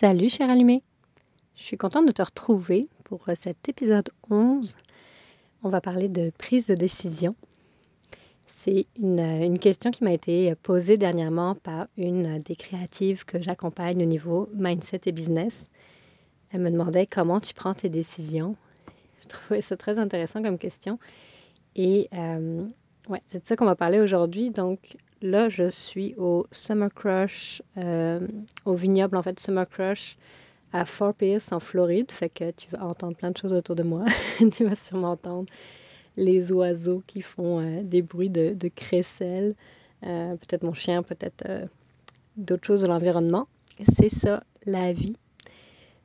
[0.00, 0.84] Salut cher allumé,
[1.56, 4.76] je suis contente de te retrouver pour euh, cet épisode 11.
[5.64, 7.34] On va parler de prise de décision.
[8.46, 13.42] C'est une, euh, une question qui m'a été posée dernièrement par une des créatives que
[13.42, 15.68] j'accompagne au niveau mindset et business.
[16.52, 18.54] Elle me demandait comment tu prends tes décisions.
[19.20, 21.00] Je trouvais ça très intéressant comme question.
[21.74, 22.68] Et euh,
[23.26, 24.50] c'est de ça qu'on va parler aujourd'hui.
[24.50, 28.26] Donc là, je suis au Summer Crush, euh,
[28.64, 30.16] au vignoble en fait Summer Crush
[30.72, 32.10] à Fort Pierce en Floride.
[32.12, 34.04] Fait que tu vas entendre plein de choses autour de moi.
[34.52, 35.48] tu vas sûrement entendre
[36.16, 39.54] les oiseaux qui font euh, des bruits de, de crécelle.
[40.04, 41.68] Euh, peut-être mon chien, peut-être
[42.36, 43.48] d'autres choses de l'environnement.
[43.96, 45.16] C'est ça, la vie.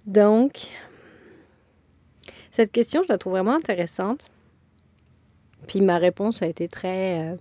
[0.06, 0.70] Donc,
[2.52, 4.30] cette question, je la trouve vraiment intéressante.
[5.68, 7.38] Puis ma réponse a été très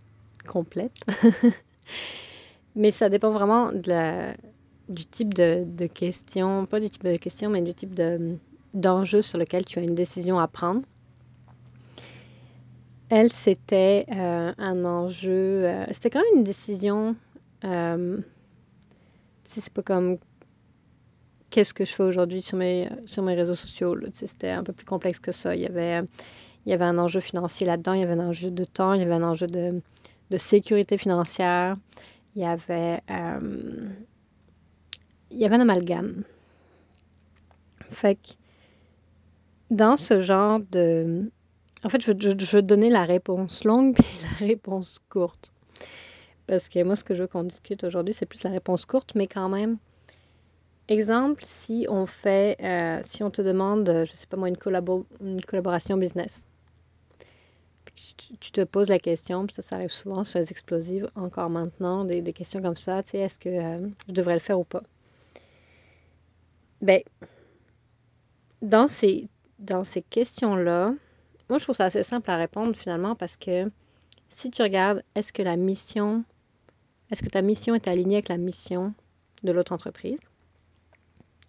[0.46, 0.92] complète.
[2.74, 7.62] mais ça dépend vraiment du type de, de question, pas du type de question, mais
[7.62, 8.36] du type de,
[8.74, 10.82] d'enjeu sur lequel tu as une décision à prendre.
[13.08, 17.14] Elle, c'était euh, un enjeu, euh, c'était quand même une décision,
[17.64, 18.16] euh,
[19.44, 20.16] sais, c'est pas comme
[21.50, 25.30] qu'est-ce que je fais aujourd'hui sur mes, réseaux sociaux, c'était un peu plus complexe que
[25.32, 25.54] ça.
[25.54, 26.04] Il y avait
[26.84, 29.24] un enjeu financier là-dedans, il y avait un enjeu de temps, il y avait un
[29.24, 29.82] enjeu de,
[30.32, 31.76] de sécurité financière,
[32.34, 33.90] il y avait, euh,
[35.30, 36.24] il y avait un amalgame.
[37.90, 38.30] Fait que
[39.70, 41.30] dans ce genre de...
[41.84, 45.52] En fait, je je, je veux donner la réponse longue puis la réponse courte.
[46.46, 49.14] Parce que moi, ce que je veux qu'on discute aujourd'hui, c'est plus la réponse courte,
[49.14, 49.76] mais quand même.
[50.88, 55.96] Exemple, si on fait, euh, si on te demande, je sais pas moi, une collaboration
[55.98, 56.46] business.
[57.94, 62.22] Tu, te poses la question, puis ça, arrive souvent sur les explosives, encore maintenant, des,
[62.32, 64.82] questions comme ça, tu sais, est-ce que euh, je devrais le faire ou pas?
[66.80, 67.02] Ben,
[68.62, 70.94] dans ces, dans ces questions-là,
[71.48, 73.70] moi, je trouve ça assez simple à répondre finalement parce que
[74.30, 76.24] si tu regardes, est-ce que la mission,
[77.10, 78.94] est-ce que ta mission est alignée avec la mission
[79.42, 80.18] de l'autre entreprise?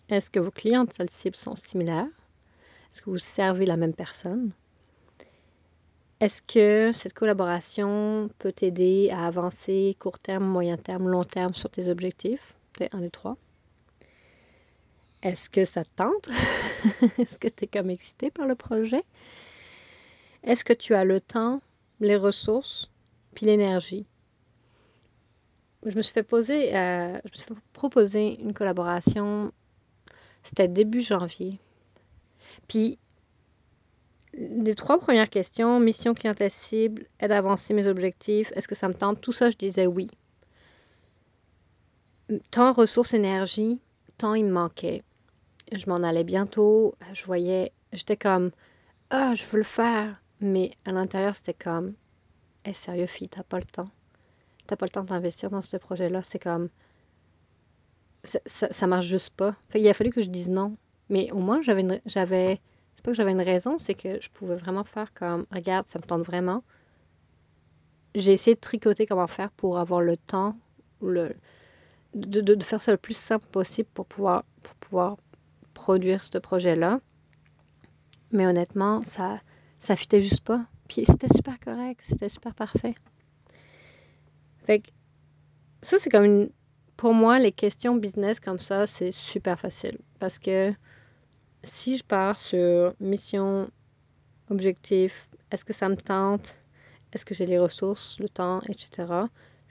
[0.09, 0.85] Est-ce que vos clients
[1.33, 2.07] sont similaires?
[2.91, 4.51] Est-ce que vous servez la même personne?
[6.23, 11.69] Est-ce que cette collaboration peut t'aider à avancer court terme, moyen terme, long terme sur
[11.69, 12.55] tes objectifs?
[12.77, 13.35] C'est un des trois.
[15.21, 16.29] Est-ce que ça te tente?
[17.19, 19.03] Est-ce que tu es comme excité par le projet?
[20.45, 21.61] Est-ce que tu as le temps,
[21.99, 22.89] les ressources,
[23.35, 24.05] puis l'énergie?
[25.85, 29.51] Je me suis fait euh, je me suis fait proposer une collaboration,
[30.41, 31.59] c'était début janvier.
[32.69, 32.97] Puis,
[34.33, 38.87] les trois premières questions, mission clientèle cible, aide à avancer mes objectifs, est-ce que ça
[38.87, 39.21] me tente?
[39.21, 40.09] Tout ça, je disais oui.
[42.51, 43.79] Temps, ressources, énergie,
[44.17, 45.03] temps, il me manquait.
[45.71, 48.51] Je m'en allais bientôt, je voyais, j'étais comme,
[49.09, 50.21] ah, je veux le faire.
[50.39, 51.93] Mais à l'intérieur, c'était comme,
[52.65, 53.89] hey, sérieux, fille, t'as pas le temps.
[54.67, 56.21] T'as pas le temps d'investir dans ce projet-là.
[56.23, 56.69] C'est comme,
[58.23, 59.55] ça, marche juste pas.
[59.75, 60.75] Il a fallu que je dise non.
[61.09, 62.59] Mais au moins, j'avais,
[63.11, 66.23] que j'avais une raison, c'est que je pouvais vraiment faire comme, regarde, ça me tente
[66.23, 66.63] vraiment.
[68.15, 70.55] J'ai essayé de tricoter comment faire pour avoir le temps,
[71.01, 71.35] le,
[72.13, 75.17] de faire ça le plus simple possible pour pouvoir, pour pouvoir
[75.73, 76.99] produire ce projet-là.
[78.31, 79.41] Mais honnêtement, ça,
[79.79, 80.65] ça fitait juste pas.
[80.87, 82.95] Puis c'était super correct, c'était super parfait.
[84.65, 84.89] Fait que
[85.81, 86.49] ça, c'est comme une.
[86.97, 89.97] Pour moi, les questions business comme ça, c'est super facile.
[90.19, 90.73] Parce que
[91.63, 93.69] si je pars sur mission,
[94.49, 96.55] objectif, est-ce que ça me tente,
[97.11, 99.05] est-ce que j'ai les ressources, le temps, etc.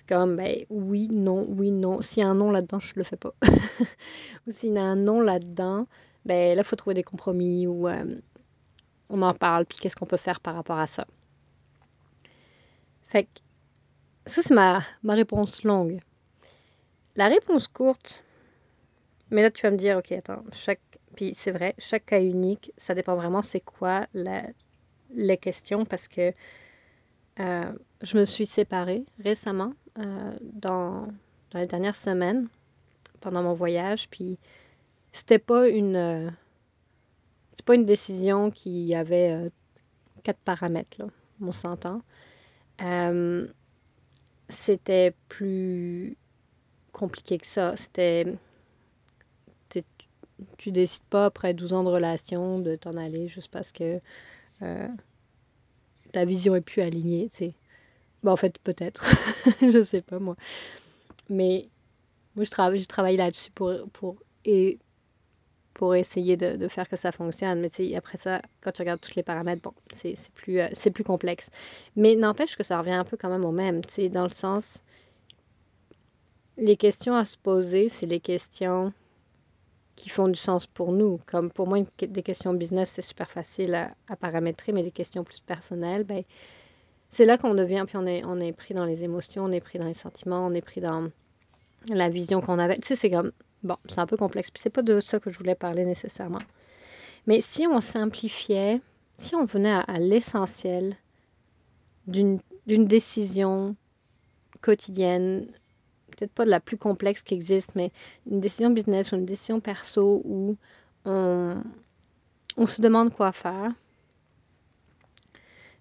[0.09, 2.03] Comme, ben oui, non, oui, non.
[2.03, 3.35] S'il y a un non là-dedans, je le fais pas.
[4.47, 5.87] ou s'il y a un non là-dedans,
[6.25, 7.89] ben là, il faut trouver des compromis ou.
[7.89, 8.21] Euh,
[9.13, 11.07] on en parle, puis qu'est-ce qu'on peut faire par rapport à ça.
[13.07, 13.29] Fait que
[14.25, 16.01] ça, c'est ma, ma réponse longue.
[17.15, 18.25] La réponse courte,
[19.31, 20.81] mais là, tu vas me dire, OK, attends, chaque,
[21.17, 26.33] puis c'est vrai, chaque cas unique, ça dépend vraiment c'est quoi les questions, parce que
[27.41, 27.73] euh,
[28.03, 31.09] je me suis séparée récemment, euh, dans,
[31.55, 32.49] les dernières semaines,
[33.21, 34.39] pendant mon voyage, puis
[35.13, 36.31] c'était pas une euh,
[37.55, 39.51] c'est pas une décision qui avait
[40.23, 41.07] quatre paramètres, là,
[41.41, 42.03] on s'entend.
[44.49, 46.17] C'était plus
[46.93, 47.77] compliqué que ça.
[47.77, 48.37] C'était.
[50.59, 54.01] Tu décides pas après 12 ans de relation de t'en aller juste parce que
[54.63, 54.89] euh,
[56.13, 57.55] ta vision est plus alignée, tu sais.
[58.23, 59.05] Bon, en fait, peut-être.
[59.61, 60.37] je sais pas, moi.
[61.29, 61.69] Mais
[62.37, 62.51] moi, je
[62.87, 64.17] travaille, là-dessus pour, pour
[65.75, 67.61] pour essayer de, faire que ça fonctionne.
[67.61, 70.61] Mais tu sais, après ça, quand tu regardes tous les paramètres, bon, c'est c'est plus,
[70.61, 71.51] euh, c'est plus complexe.
[71.97, 74.31] Mais n'empêche que ça revient un peu quand même au même, tu sais, dans le
[74.31, 74.83] sens,
[76.57, 78.93] les questions à se poser, c'est les questions
[79.97, 81.21] qui font du sens pour nous.
[81.27, 85.41] Comme pour moi, des questions business, c'est super facile à, paramétrer, mais des questions plus
[85.41, 86.23] personnelles, ben,
[87.11, 89.87] c'est là qu'on devient, puis on est, pris dans les émotions, on est pris dans
[89.87, 91.11] les sentiments, on est pris dans
[91.91, 92.77] la vision qu'on avait.
[92.77, 94.51] Tu sais, c'est comme, bon, c'est un peu complexe.
[94.51, 96.43] Puis c'est pas de ça que je voulais parler nécessairement.
[97.27, 98.81] Mais si on simplifiait,
[99.19, 100.97] si on venait à, l'essentiel
[102.07, 103.77] d'une décision
[104.63, 105.47] quotidienne,
[106.23, 107.91] peut-être pas de la plus complexe qui existe, mais
[108.31, 110.57] une décision business ou une décision perso où
[111.05, 111.63] on,
[112.67, 113.73] se demande quoi faire.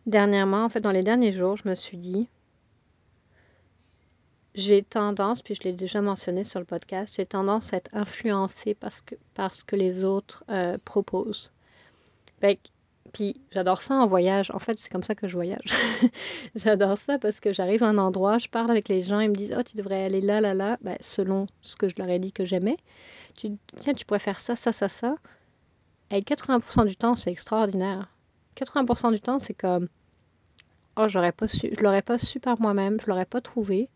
[0.08, 2.28] Dernièrement, en fait, dans les derniers jours, je me suis dit,
[4.56, 8.74] j'ai tendance, puis je l'ai déjà mentionné sur le podcast, j'ai tendance à être influencée
[8.74, 11.52] parce que, par ce que les autres euh, proposent.
[13.14, 14.52] Puis j'adore ça en voyage.
[14.52, 15.74] En fait, c'est comme ça que je voyage.
[16.56, 19.36] J'adore ça parce que j'arrive à un endroit, je parle avec les gens, ils me
[19.36, 22.20] disent Oh, tu devrais aller là, là, là, ben, selon ce que je leur ai
[22.20, 22.78] dit que j'aimais.
[23.36, 25.16] Tu, tiens, tu pourrais faire ça, ça, ça, ça.
[26.10, 28.10] Et 80% du temps, c'est extraordinaire.
[28.58, 29.88] 80% du temps, c'est comme
[30.98, 33.90] Oh, j'aurais pas su, je l'aurais pas su par moi-même, je l'aurais pas trouvé.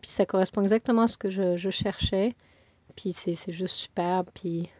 [0.00, 2.34] Puis ça correspond exactement à ce que je, cherchais.
[2.96, 4.24] Puis c'est c'est juste super.
[4.34, 4.70] Puis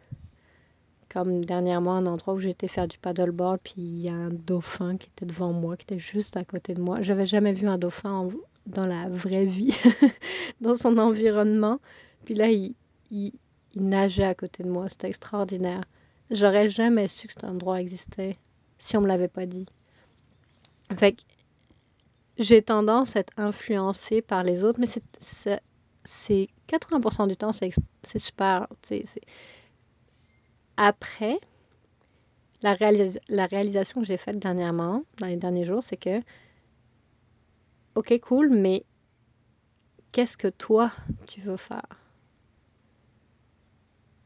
[1.13, 4.97] comme dernièrement, un endroit où j'étais faire du paddleboard, puis il y a un dauphin
[4.97, 7.03] qui était devant moi, qui était juste à côté de moi.
[7.03, 8.29] J'avais jamais vu un dauphin
[8.67, 9.77] dans la vraie vie,
[10.61, 11.81] dans son environnement.
[12.25, 12.75] Puis là, il,
[13.75, 14.89] nageait à côté de moi.
[14.89, 15.85] C'était extraordinaire.
[16.31, 18.39] J'aurais jamais su que cet endroit existait
[18.79, 19.67] si on me l'avait pas dit.
[20.97, 21.17] Fait
[22.39, 25.61] j'ai tendance à être influencée par les autres, mais c'est c'est-
[26.05, 27.71] c'est 80% du temps, c'est
[28.19, 28.67] super.
[30.77, 31.39] Après,
[32.63, 36.21] la, réalis- la réalisation que j'ai faite dernièrement, dans les derniers jours, c'est que,
[37.95, 38.85] ok, cool, mais
[40.13, 40.91] qu'est-ce que toi,
[41.27, 41.87] tu veux faire?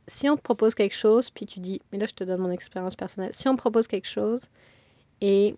[0.09, 2.51] Si on te propose quelque chose, puis tu dis, mais là, je te donne mon
[2.51, 3.35] expérience personnelle.
[3.35, 4.43] Si on me propose quelque chose
[5.21, 5.57] et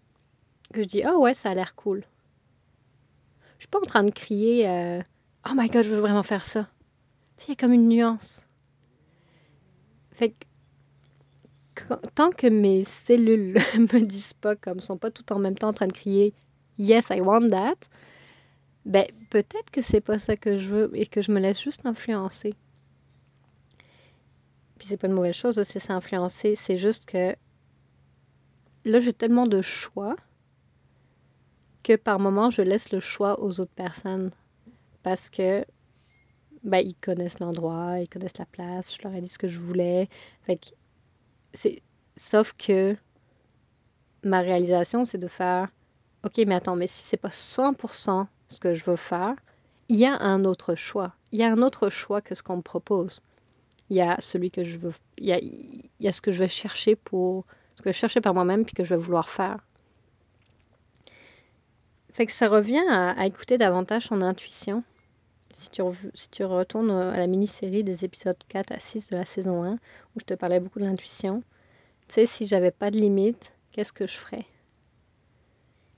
[0.72, 2.04] que je dis, oh ouais, ça a l'air cool.
[3.58, 5.00] Je suis pas en train de crier, euh,
[5.48, 6.68] oh my god, je veux vraiment faire ça.
[7.46, 8.46] Il y a comme une nuance.
[10.12, 10.44] Fait que
[12.14, 15.72] tant que mes cellules me disent pas comme sont pas tout en même temps en
[15.72, 16.34] train de crier
[16.78, 17.76] yes I want that,
[18.84, 21.84] ben peut-être que c'est pas ça que je veux et que je me laisse juste
[21.84, 22.54] influencer.
[24.78, 27.34] Puis c'est pas une mauvaise chose de se influencer, c'est juste que
[28.84, 30.16] là j'ai tellement de choix
[31.82, 34.30] que par moment je laisse le choix aux autres personnes
[35.02, 35.64] parce que
[36.62, 39.58] ben ils connaissent l'endroit, ils connaissent la place, je leur ai dit ce que je
[39.58, 40.08] voulais.
[40.42, 40.56] Fait
[41.54, 41.82] c'est
[42.16, 42.96] sauf que
[44.24, 45.68] ma réalisation c'est de faire
[46.24, 49.34] OK, mais attends, mais si c'est pas 100% ce que je veux faire,
[49.88, 51.14] il y a un autre choix.
[51.32, 53.22] Il y a un autre choix que ce qu'on me propose.
[53.88, 55.26] Il y a celui que je veux, il
[56.00, 57.46] y a, ce que je vais chercher pour,
[57.76, 59.58] ce que je cherchais par moi-même puis que je vais vouloir faire.
[62.12, 64.82] Fait que ça revient à écouter davantage son intuition.
[65.54, 69.74] Si tu, retournes à la mini-série des épisodes 4 à 6 de la saison 1,
[69.74, 71.42] où je te parlais beaucoup de l'intuition,
[72.08, 74.44] tu sais, si j'avais pas de limite, qu'est-ce que je ferais?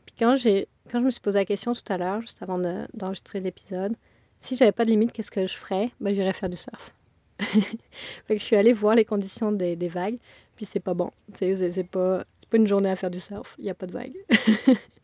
[0.07, 3.41] Puis quand je me suis posé la question tout à l'heure, juste avant de- d'enregistrer
[3.41, 3.97] l'épisode,
[4.39, 5.91] si j'avais pas de limite, qu'est-ce que je ferais?
[6.01, 6.95] Ben, j'irais faire du surf.
[7.39, 10.19] Fait que je suis allée voir les conditions des, vagues,
[10.57, 11.11] puis c'est pas bon.
[11.35, 14.17] C'est pas, pas une journée à faire du surf, il n'y a pas de vagues.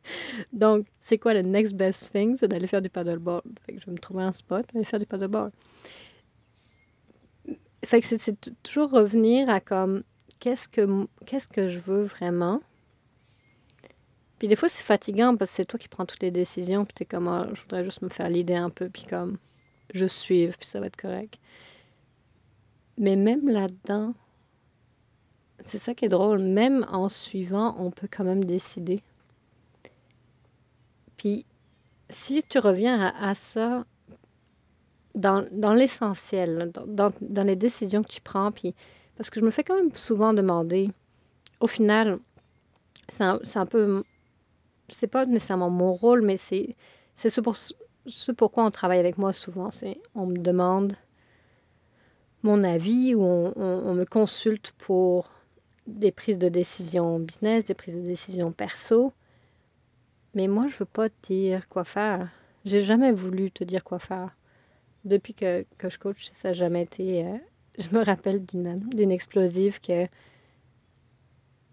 [0.52, 2.36] Donc, c'est quoi le next best thing?
[2.36, 3.44] C'est d'aller faire du paddleboard.
[3.64, 5.52] Fait je vais me trouver un spot, aller faire du paddleboard.
[7.84, 10.02] Fait que c'est toujours revenir à comme,
[10.40, 11.06] qu'est-ce que,
[11.52, 12.60] que je veux vraiment?
[14.38, 16.94] Puis des fois, c'est fatigant parce que c'est toi qui prends toutes les décisions, puis
[16.94, 19.38] t'es comme, Ah, je voudrais juste me faire l'idée un peu, puis comme,
[19.94, 21.38] je suive, puis ça va être correct.
[22.98, 24.14] Mais même là-dedans,
[25.64, 29.02] c'est ça qui est drôle, même en suivant, on peut quand même décider.
[31.16, 31.44] Puis
[32.10, 33.84] si tu reviens à, ça
[35.14, 35.40] dans,
[35.72, 37.12] l'essentiel, dans,
[37.44, 38.74] les décisions que tu prends, puis
[39.16, 40.90] parce que je me fais quand même souvent demander,
[41.60, 42.18] au final,
[43.08, 44.04] c'est un, peu,
[44.88, 46.76] c'est pas nécessairement mon rôle, mais c'est
[47.14, 50.96] c'est ce, pour, ce pourquoi on travaille avec moi souvent, c'est on me demande
[52.42, 55.30] mon avis ou on, on- on me consulte pour
[55.86, 59.12] des prises de décision business, des prises de décision perso.
[60.36, 62.28] Mais moi, je veux pas te dire quoi faire.
[62.66, 64.36] J'ai jamais voulu te dire quoi faire.
[65.06, 67.38] Depuis que, que je coach, ça n'a jamais été, euh,
[67.78, 70.06] je me rappelle d'une explosive que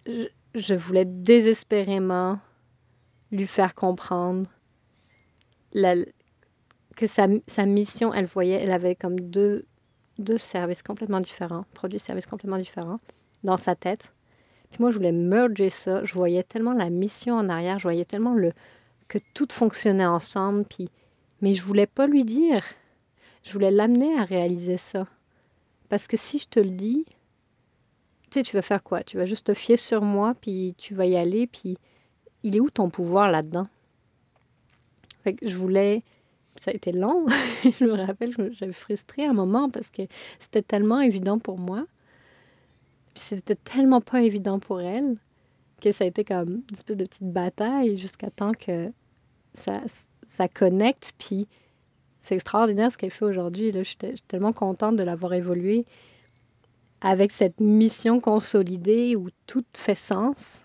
[0.06, 2.40] je, voulais désespérément
[3.32, 4.50] lui faire comprendre
[5.74, 9.66] que sa, sa, mission, elle voyait, elle avait comme deux,
[10.20, 13.00] deux services complètement différents, produits services complètement différents
[13.44, 14.14] dans sa tête.
[14.80, 16.04] Moi, je voulais merger ça.
[16.04, 18.54] Je voyais tellement la mission en arrière, je voyais tellement le,
[19.08, 20.66] que tout fonctionnait ensemble.
[20.66, 20.90] Puis,
[21.42, 22.64] mais je voulais pas lui dire.
[23.44, 25.08] Je voulais l'amener à réaliser ça.
[25.90, 27.06] Parce que si je te le dis,
[28.30, 29.04] tu sais, tu vas faire quoi?
[29.04, 31.78] Tu vas juste te fier sur moi, puis tu vas y aller, puis
[32.44, 33.68] il est où ton pouvoir là-dedans?
[35.24, 36.04] Que je voulais
[36.60, 37.26] ça a été long.
[37.64, 40.04] je me rappelle, j'avais frustré un moment parce que
[40.40, 41.86] c'était tellement évident pour moi.
[43.14, 45.18] Puis c'était tellement pas évident pour elle
[45.82, 48.92] que ça a été comme une espèce de petite bataille jusqu'à temps que
[49.54, 49.82] ça,
[50.26, 51.14] ça connecte.
[51.18, 51.48] Puis
[52.22, 53.72] c'est extraordinaire ce qu'elle fait aujourd'hui.
[53.74, 55.86] Je suis tellement contente de l'avoir évolué
[57.02, 60.62] avec cette mission consolidée où tout fait sens.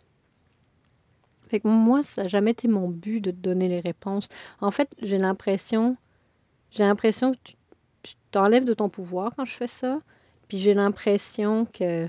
[1.48, 4.28] Fait que moi, ça n'a jamais été mon but de te donner les réponses.
[4.60, 5.96] En fait, j'ai l'impression,
[6.70, 7.38] j'ai l'impression que
[8.02, 10.00] tu, t'enlèves de ton pouvoir quand je fais ça.
[10.46, 12.08] Puis j'ai l'impression que,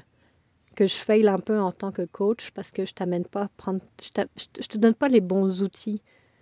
[0.79, 3.48] que je faille un peu en tant que coach parce que je t'amène pas à
[3.57, 6.01] prendre, je, te donne pas les bons outils.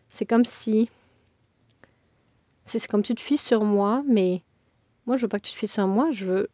[0.09, 0.91] C'est comme si,
[2.63, 4.43] c'est comme tu te fies sur moi, mais
[5.07, 6.49] moi je veux pas que tu te fies sur moi, je veux,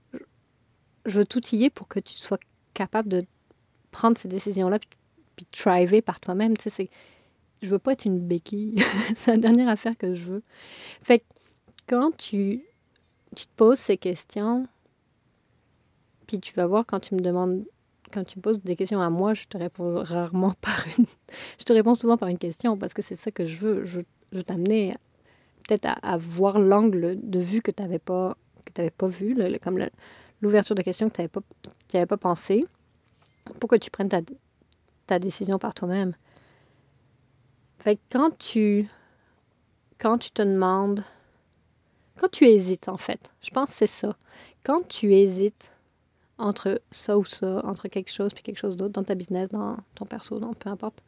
[1.05, 2.39] je veux t'outiller pour que tu sois
[2.73, 3.25] capable de
[3.91, 4.79] prendre ces décisions-là
[5.35, 6.55] puis thriver par toi-même.
[6.55, 6.89] Tu sais,
[7.61, 8.77] je veux pas être une béquille.
[9.17, 10.43] c'est la dernière affaire que je veux.
[11.01, 11.25] Fait que
[11.89, 12.61] quand tu,
[13.35, 14.69] tu te poses ces questions,
[16.27, 17.65] puis tu vas voir quand tu me demandes,
[18.13, 21.05] quand tu me poses des questions à moi, je te réponds rarement par une.
[21.59, 23.85] je te réponds souvent par une question parce que c'est ça que je veux.
[23.85, 24.01] Je,
[24.31, 24.93] je t'amener
[25.67, 29.85] peut-être à, voir l'angle de vue que tu n'avais pas, que pas vu, comme
[30.41, 32.65] l'ouverture de questions que tu n'avais pas, pas pensé,
[33.59, 34.21] pour que tu prennes ta,
[35.07, 36.15] ta décision par toi-même.
[37.79, 38.87] Fait que quand tu,
[39.99, 41.03] quand tu te demandes,
[42.17, 44.15] quand tu hésites en fait, je pense que c'est ça.
[44.63, 45.72] Quand tu hésites
[46.37, 49.77] entre ça ou ça, entre quelque chose puis quelque chose d'autre dans ta business, dans
[49.95, 51.03] ton perso, dans peu importe,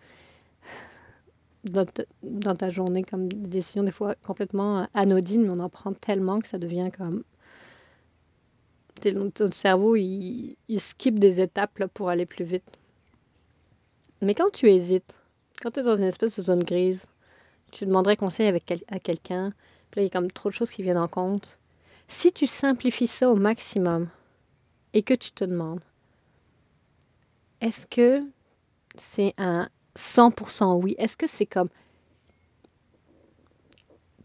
[1.63, 6.39] dans ta, journée comme des décisions des fois complètement anodines, mais on en prend tellement
[6.39, 7.23] que ça devient comme
[9.33, 12.71] ton cerveau il, il skip des étapes là, pour aller plus vite.
[14.21, 15.13] Mais quand tu hésites,
[15.61, 17.05] quand tu es dans une espèce de zone grise,
[17.71, 19.53] tu demanderais conseil avec à quelqu'un,
[19.91, 21.57] puis là, il y a comme trop de choses qui viennent en compte.
[22.07, 24.07] Si tu simplifies ça au maximum
[24.95, 25.81] et que tu te demandes,
[27.61, 28.23] est-ce que
[28.97, 30.95] c'est un 100% oui?
[30.97, 31.69] Est-ce que c'est comme...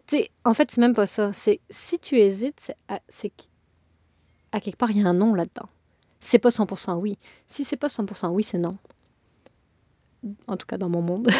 [0.06, 1.32] Tu sais, en fait, c'est même pas ça.
[1.32, 2.72] C'est si tu hésites,
[3.08, 3.32] c'est
[4.52, 5.68] à, quelque part, il y a un non là-dedans.
[6.20, 7.18] C'est pas 100% oui.
[7.46, 8.78] Si c'est pas 100% oui, c'est non
[10.46, 11.30] en tout cas dans mon monde.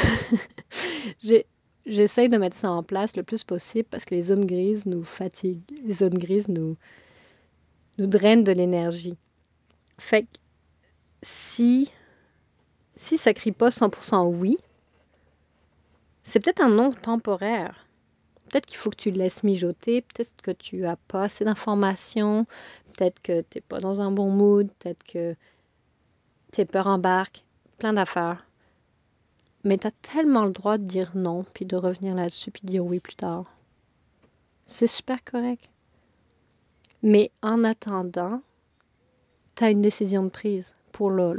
[1.87, 5.04] J'essaye de mettre ça en place le plus possible parce que les zones grises nous
[5.04, 5.62] fatiguent.
[5.84, 6.76] Les zones grises nous,
[8.00, 9.19] nous drainent de l'énergie.
[9.99, 10.28] Fait que
[11.21, 11.92] si,
[12.95, 14.57] si ça crie pas 100% oui,
[16.25, 17.87] c'est peut-être un non temporaire.
[18.49, 22.47] Peut-être qu'il faut que tu le laisses mijoter, peut-être que tu as pas assez d'informations,
[22.95, 25.37] peut-être que tu n'es pas dans un bon mood, peut-être que
[26.52, 27.45] tes peurs embarquent,
[27.78, 28.47] plein d'affaires.
[29.62, 32.71] Mais tu as tellement le droit de dire non, puis de revenir là-dessus, puis de
[32.71, 33.45] dire oui plus tard.
[34.66, 35.69] C'est super correct.
[37.02, 38.42] Mais en attendant,
[39.54, 41.35] tu as une décision de prise pour là.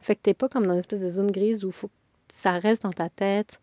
[0.00, 1.72] Fait que t'es pas comme dans une espèce de zone grise où
[2.32, 3.60] ça reste dans ta tête,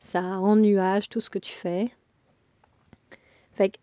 [0.00, 1.90] ça en nuage tout ce que tu fais.
[3.52, 3.78] Fait que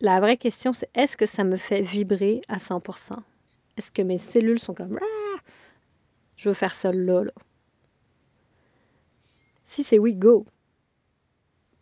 [0.00, 3.12] la vraie question, c'est est-ce que ça me fait vibrer à 100%?
[3.76, 5.40] Est-ce que mes cellules sont comme ah,
[6.36, 7.24] je veux faire ça là.
[9.64, 10.44] Si c'est oui, go.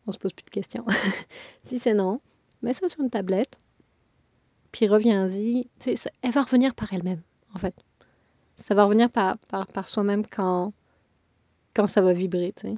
[0.07, 0.85] On se pose plus de questions.
[1.63, 2.21] si c'est non,
[2.63, 3.59] mets ça sur une tablette,
[4.73, 5.69] puis reviens-y.
[6.23, 7.23] Elle va revenir par elle-même,
[7.55, 7.75] en fait.
[8.57, 10.73] Ça va revenir par, par, soi-même quand,
[11.75, 12.75] quand ça va vibrer, tu sais.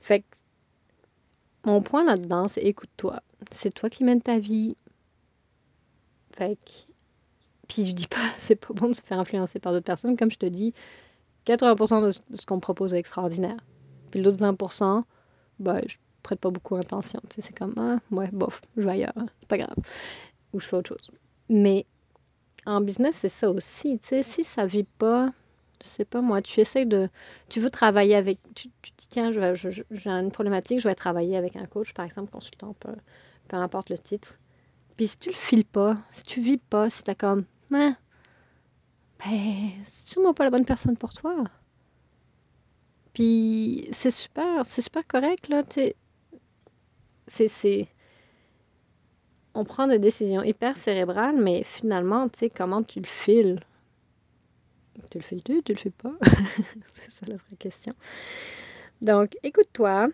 [0.00, 0.36] Fait que
[1.64, 3.22] mon point là-dedans, c'est écoute-toi.
[3.50, 4.76] C'est toi qui mènes ta vie.
[6.32, 6.92] Fait que.
[7.68, 10.16] Puis je dis pas, c'est pas bon de se faire influencer par d'autres personnes.
[10.16, 10.72] Comme je te dis,
[11.46, 13.58] 80% de ce, qu'on propose est extraordinaire.
[14.10, 15.04] Puis l'autre 20%,
[15.58, 15.96] bah, je
[16.28, 17.20] prête pas beaucoup attention.
[17.38, 19.14] C'est comme, ah, ouais, bof, je vais ailleurs,
[19.48, 19.76] pas grave.
[20.52, 21.10] Ou je fais autre chose.
[21.48, 21.86] Mais
[22.66, 23.98] en business, c'est ça aussi.
[24.02, 25.32] Si ça vit pas,
[25.82, 27.08] je sais pas moi, tu essayes de.
[27.48, 28.38] Tu veux travailler avec.
[28.54, 32.30] Tu, tu dis, tiens, j'ai une problématique, je vais travailler avec un coach, par exemple,
[32.30, 32.92] consultant, peu,
[33.48, 34.38] peu importe le titre.
[34.96, 37.96] Puis si tu le files pas, si tu vis pas, si t'as comme, hein,
[39.24, 41.44] ben, c'est sûrement pas la bonne personne pour toi.
[43.14, 45.62] Puis c'est super, c'est super correct, là.
[49.54, 53.60] On prend des décisions hyper cérébrales, mais finalement, tu sais, comment tu le files?
[55.10, 55.62] Tu le files-tu?
[55.62, 56.14] Tu le files pas?
[56.92, 57.94] C'est ça la vraie question.
[59.00, 60.08] Donc, écoute-toi,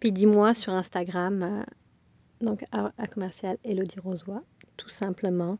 [0.00, 1.62] puis dis-moi sur Instagram, euh,
[2.40, 4.40] donc à, commercial Elodie Rosoy,
[4.76, 5.58] tout simplement.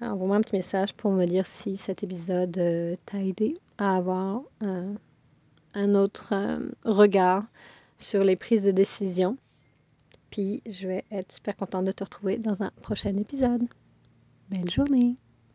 [0.00, 4.42] Envoie-moi un petit message pour me dire si cet épisode euh, t'a aidé à avoir
[4.60, 7.44] un autre euh, regard
[7.96, 9.36] sur les prises de décision.
[10.34, 13.68] Puis je vais être super contente de te retrouver dans un prochain épisode.
[14.50, 15.14] Belle journée!